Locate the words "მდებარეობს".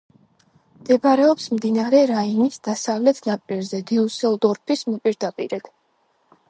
0.83-1.45